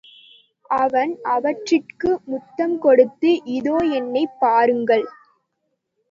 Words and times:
அவன் 0.75 1.11
அவற்றிற்கு 1.25 2.09
முத்தம் 2.25 2.73
கொடுத்து 2.79 3.29
இதோ 3.51 3.75
என்னைப் 3.91 4.35
பாருங்கள்! 4.39 5.05